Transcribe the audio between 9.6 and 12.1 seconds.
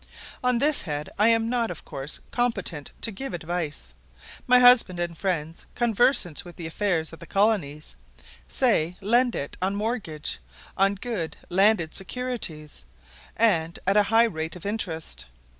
on mortgage, on good landed